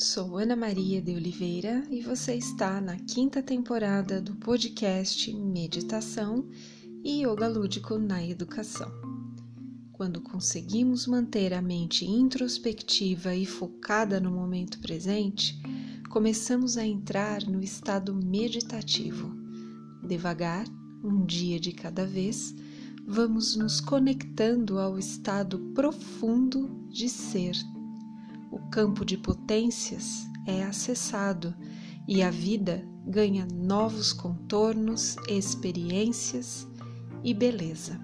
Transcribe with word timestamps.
Sou 0.00 0.38
Ana 0.38 0.54
Maria 0.54 1.02
de 1.02 1.12
Oliveira 1.12 1.82
e 1.90 2.00
você 2.00 2.36
está 2.36 2.80
na 2.80 2.96
quinta 2.96 3.42
temporada 3.42 4.20
do 4.20 4.36
podcast 4.36 5.34
Meditação 5.34 6.48
e 7.02 7.26
Yoga 7.26 7.48
Lúdico 7.48 7.98
na 7.98 8.24
Educação. 8.24 8.92
Quando 9.92 10.20
conseguimos 10.20 11.08
manter 11.08 11.52
a 11.52 11.60
mente 11.60 12.06
introspectiva 12.06 13.34
e 13.34 13.44
focada 13.44 14.20
no 14.20 14.30
momento 14.30 14.78
presente, 14.78 15.60
começamos 16.08 16.76
a 16.76 16.86
entrar 16.86 17.42
no 17.42 17.60
estado 17.60 18.14
meditativo. 18.14 19.34
Devagar, 20.06 20.64
um 21.02 21.26
dia 21.26 21.58
de 21.58 21.72
cada 21.72 22.06
vez, 22.06 22.54
vamos 23.04 23.56
nos 23.56 23.80
conectando 23.80 24.78
ao 24.78 24.96
estado 24.96 25.58
profundo 25.74 26.86
de 26.88 27.08
ser 27.08 27.56
o 28.50 28.58
campo 28.70 29.04
de 29.04 29.16
potências 29.16 30.26
é 30.46 30.62
acessado 30.62 31.54
e 32.06 32.22
a 32.22 32.30
vida 32.30 32.82
ganha 33.06 33.46
novos 33.46 34.12
contornos, 34.12 35.16
experiências 35.28 36.66
e 37.22 37.34
beleza. 37.34 38.00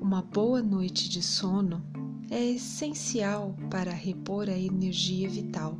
Uma 0.00 0.22
boa 0.22 0.62
noite 0.62 1.08
de 1.08 1.22
sono 1.22 1.82
é 2.30 2.52
essencial 2.52 3.56
para 3.70 3.92
repor 3.92 4.48
a 4.48 4.58
energia 4.58 5.28
vital, 5.28 5.78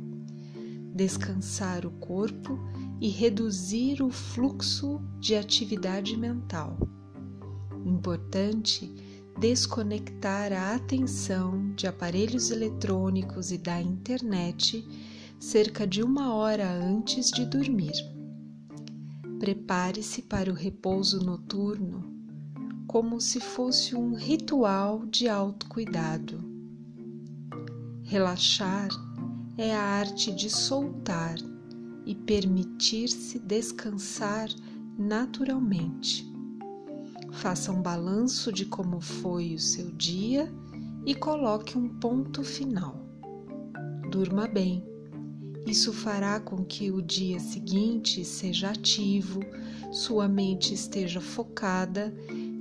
descansar 0.93 1.85
o 1.85 1.91
corpo 1.91 2.59
e 2.99 3.09
reduzir 3.09 4.01
o 4.01 4.09
fluxo 4.09 4.99
de 5.19 5.35
atividade 5.35 6.17
mental. 6.17 6.77
Importante 7.85 8.93
desconectar 9.39 10.51
a 10.51 10.73
atenção 10.73 11.71
de 11.75 11.85
aparelhos 11.85 12.49
eletrônicos 12.49 13.51
e 13.51 13.57
da 13.57 13.79
internet 13.79 14.83
cerca 15.39 15.85
de 15.85 16.01
uma 16.01 16.33
hora 16.33 16.67
antes 16.71 17.29
de 17.29 17.45
dormir. 17.45 17.93
Prepare-se 19.39 20.23
para 20.23 20.49
o 20.49 20.55
repouso 20.55 21.23
noturno 21.23 22.15
como 22.87 23.21
se 23.21 23.39
fosse 23.39 23.95
um 23.95 24.15
ritual 24.15 25.05
de 25.05 25.29
autocuidado. 25.29 26.43
Relaxar 28.03 28.87
é 29.57 29.75
a 29.75 29.81
arte 29.81 30.33
de 30.33 30.49
soltar 30.49 31.35
e 32.05 32.15
permitir-se 32.15 33.37
descansar 33.37 34.49
naturalmente 34.97 36.36
faça 37.37 37.71
um 37.71 37.81
balanço 37.81 38.51
de 38.51 38.65
como 38.65 38.99
foi 38.99 39.53
o 39.53 39.59
seu 39.59 39.91
dia 39.91 40.51
e 41.05 41.13
coloque 41.13 41.77
um 41.77 41.87
ponto 41.87 42.43
final. 42.43 42.99
Durma 44.09 44.47
bem. 44.47 44.83
Isso 45.65 45.93
fará 45.93 46.39
com 46.39 46.65
que 46.65 46.91
o 46.91 47.01
dia 47.01 47.39
seguinte 47.39 48.25
seja 48.25 48.71
ativo, 48.71 49.41
sua 49.91 50.27
mente 50.27 50.73
esteja 50.73 51.21
focada 51.21 52.13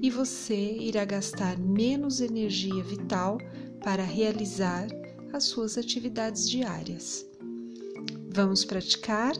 e 0.02 0.10
você 0.10 0.76
irá 0.76 1.04
gastar 1.04 1.58
menos 1.58 2.20
energia 2.20 2.82
vital 2.82 3.38
para 3.82 4.02
realizar 4.02 4.86
as 5.32 5.44
suas 5.44 5.78
atividades 5.78 6.48
diárias. 6.48 7.26
Vamos 8.30 8.64
praticar? 8.64 9.34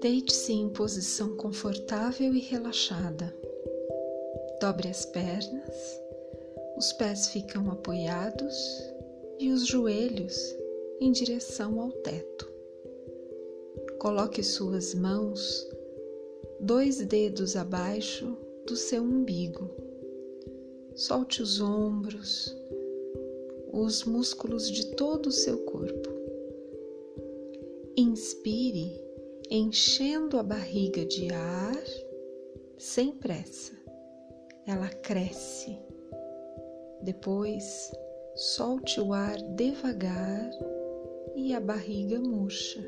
Deite-se 0.00 0.52
em 0.52 0.68
posição 0.68 1.34
confortável 1.36 2.32
e 2.32 2.38
relaxada. 2.38 3.34
Dobre 4.60 4.88
as 4.88 5.04
pernas, 5.04 6.00
os 6.76 6.92
pés 6.92 7.26
ficam 7.28 7.68
apoiados 7.68 8.54
e 9.40 9.50
os 9.50 9.66
joelhos 9.66 10.54
em 11.00 11.10
direção 11.10 11.80
ao 11.80 11.90
teto. 11.90 12.48
Coloque 13.98 14.40
suas 14.40 14.94
mãos 14.94 15.68
dois 16.60 16.98
dedos 16.98 17.56
abaixo 17.56 18.36
do 18.66 18.76
seu 18.76 19.02
umbigo. 19.02 19.68
Solte 20.94 21.42
os 21.42 21.60
ombros, 21.60 22.56
os 23.72 24.04
músculos 24.04 24.70
de 24.70 24.94
todo 24.94 25.26
o 25.26 25.32
seu 25.32 25.58
corpo. 25.58 26.08
Inspire 27.96 29.07
enchendo 29.50 30.38
a 30.38 30.42
barriga 30.42 31.04
de 31.06 31.32
ar 31.32 31.84
sem 32.76 33.12
pressa. 33.12 33.72
Ela 34.66 34.88
cresce. 34.88 35.78
Depois, 37.02 37.90
solte 38.34 39.00
o 39.00 39.12
ar 39.12 39.40
devagar 39.54 40.50
e 41.34 41.54
a 41.54 41.60
barriga 41.60 42.20
murcha. 42.20 42.84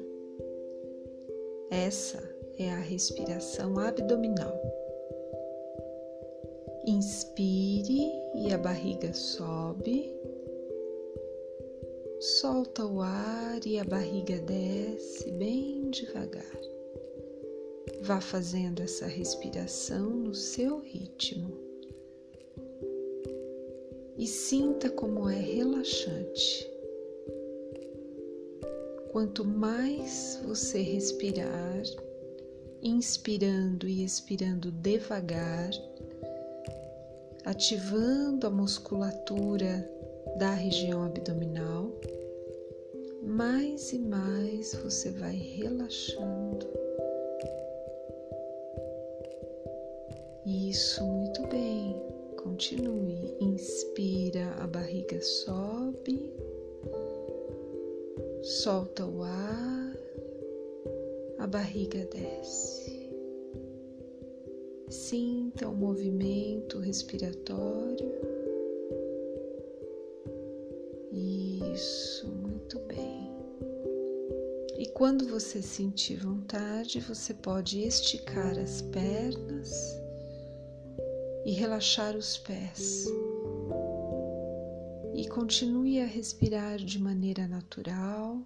Essa 1.71 2.22
é 2.59 2.71
a 2.71 2.78
respiração 2.78 3.78
abdominal. 3.78 4.60
Inspire 6.87 8.12
e 8.34 8.53
a 8.53 8.59
barriga 8.59 9.15
sobe 9.15 10.15
solta 12.20 12.84
o 12.84 13.00
ar 13.00 13.66
e 13.66 13.78
a 13.78 13.84
barriga 13.84 14.38
desce 14.41 15.31
bem 15.32 15.88
devagar. 15.91 16.60
Vá 18.03 18.20
fazendo 18.20 18.82
essa 18.82 19.06
respiração 19.06 20.10
no 20.10 20.34
seu 20.34 20.80
ritmo 20.80 21.50
e 24.19 24.26
sinta 24.26 24.91
como 24.91 25.30
é 25.30 25.41
relaxante. 25.41 26.70
Quanto 29.12 29.42
mais 29.42 30.38
você 30.44 30.82
respirar, 30.82 31.82
inspirando 32.82 33.88
e 33.88 34.04
expirando 34.04 34.70
devagar, 34.70 35.70
ativando 37.47 38.47
a 38.47 38.50
musculatura 38.50 40.00
da 40.36 40.52
região 40.52 41.04
abdominal, 41.04 41.91
mais 43.22 43.92
e 43.92 43.98
mais 43.98 44.74
você 44.74 45.10
vai 45.10 45.34
relaxando. 45.34 46.66
Isso, 50.46 51.04
muito 51.04 51.46
bem. 51.48 51.94
Continue. 52.36 53.36
Inspira, 53.41 54.54
a 54.58 54.66
barriga 54.66 55.20
sobe, 55.20 56.32
solta 58.42 59.04
o 59.04 59.22
ar, 59.22 59.97
a 61.38 61.47
barriga 61.47 62.06
desce. 62.06 63.10
Sinta 64.88 65.68
o 65.68 65.74
movimento 65.74 66.78
respiratório. 66.78 68.40
Isso, 71.12 72.28
muito 72.28 72.78
bem. 72.80 73.28
E 74.78 74.86
quando 74.95 75.27
você 75.28 75.60
sentir 75.60 76.16
vontade, 76.16 77.01
você 77.01 77.34
pode 77.34 77.80
esticar 77.80 78.57
as 78.59 78.80
pernas 78.80 80.01
e 81.45 81.53
relaxar 81.53 82.16
os 82.16 82.39
pés. 82.39 83.07
E 85.15 85.28
continue 85.28 86.01
a 86.01 86.07
respirar 86.07 86.78
de 86.78 87.01
maneira 87.01 87.48
natural 87.48 88.39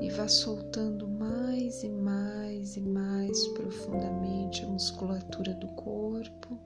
e 0.00 0.10
vá 0.10 0.28
soltando 0.28 1.08
mais 1.08 1.82
e 1.82 1.88
mais 1.88 2.76
e 2.76 2.80
mais 2.80 3.48
profundamente 3.48 4.62
a 4.64 4.68
musculatura 4.68 5.54
do 5.54 5.68
corpo 5.68 6.58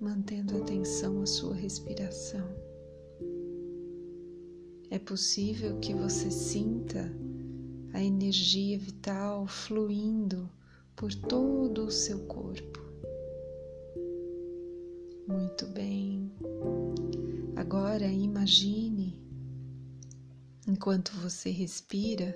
mantendo 0.00 0.56
atenção 0.56 1.20
à 1.22 1.26
sua 1.26 1.54
respiração. 1.54 2.48
É 4.90 4.98
possível 4.98 5.78
que 5.78 5.94
você 5.94 6.30
sinta 6.30 7.12
a 7.92 8.02
energia 8.02 8.78
vital 8.78 9.46
fluindo 9.46 10.48
por 10.96 11.14
todo 11.14 11.84
o 11.84 11.90
seu 11.90 12.18
corpo. 12.26 12.80
Muito 15.28 15.66
bem. 15.66 16.32
Agora 17.54 18.06
imagine 18.06 19.20
enquanto 20.66 21.12
você 21.20 21.50
respira, 21.50 22.34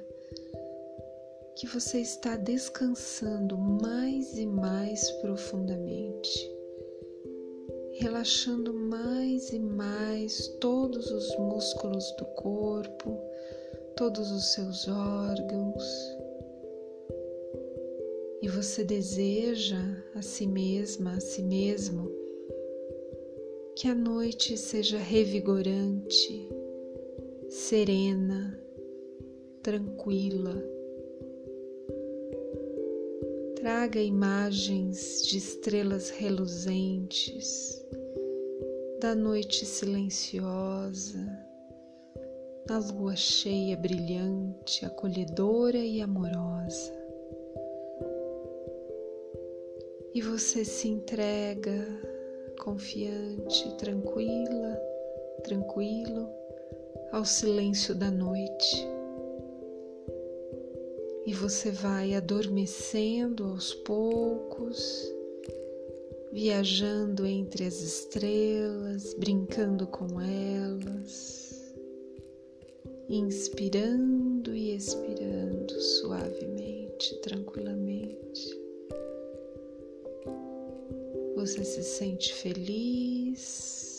que 1.57 1.67
você 1.67 2.01
está 2.01 2.37
descansando 2.37 3.57
mais 3.57 4.37
e 4.37 4.45
mais 4.45 5.11
profundamente, 5.23 6.54
relaxando 7.95 8.75
mais 8.75 9.51
e 9.53 9.59
mais 9.59 10.49
todos 10.61 11.11
os 11.11 11.37
músculos 11.37 12.05
do 12.19 12.25
corpo, 12.27 13.17
todos 13.97 14.31
os 14.33 14.53
seus 14.53 14.89
órgãos. 14.89 15.85
E 18.43 18.49
você 18.49 18.85
deseja 18.85 19.81
a 20.15 20.23
si 20.23 20.47
mesma, 20.47 21.13
a 21.13 21.21
si 21.21 21.43
mesmo, 21.43 22.11
que 23.77 23.89
a 23.89 23.95
noite 23.95 24.57
seja 24.57 24.99
revigorante, 24.99 26.49
serena, 27.49 28.61
tranquila. 29.63 30.74
Traga 33.65 33.99
imagens 33.99 35.27
de 35.27 35.39
estrelas 35.39 36.11
reluzentes, 36.11 37.83
da 39.01 39.15
noite 39.15 39.65
silenciosa, 39.65 41.27
da 42.67 42.77
lua 42.79 43.17
cheia, 43.17 43.75
brilhante, 43.75 44.85
acolhedora 44.85 45.79
e 45.79 46.03
amorosa. 46.03 46.93
E 50.15 50.21
você 50.21 50.63
se 50.63 50.87
entrega 50.87 51.87
confiante, 52.61 53.75
tranquila, 53.79 54.79
tranquilo 55.43 56.29
ao 57.13 57.25
silêncio 57.25 57.95
da 57.95 58.11
noite. 58.11 59.04
E 61.27 61.33
você 61.33 61.71
vai 61.71 62.15
adormecendo 62.15 63.45
aos 63.45 63.73
poucos, 63.73 65.11
viajando 66.33 67.27
entre 67.27 67.65
as 67.65 67.81
estrelas, 67.81 69.15
brincando 69.15 69.87
com 69.87 70.21
elas, 70.21 71.75
inspirando 73.09 74.55
e 74.55 74.77
expirando 74.77 75.81
suavemente, 75.81 77.21
tranquilamente. 77.23 78.61
Você 81.37 81.65
se 81.65 81.83
sente 81.83 82.35
feliz 82.35 83.95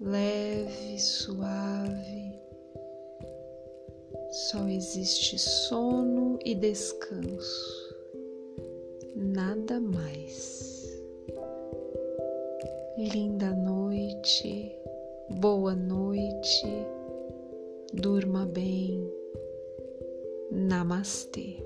leve, 0.00 0.98
suave. 0.98 2.25
Só 4.50 4.68
existe 4.68 5.36
sono 5.40 6.38
e 6.44 6.54
descanso, 6.54 7.96
nada 9.16 9.80
mais. 9.80 11.02
Linda 12.96 13.50
noite, 13.56 14.72
boa 15.40 15.74
noite, 15.74 16.64
durma 17.92 18.46
bem. 18.46 19.12
Namastê. 20.52 21.65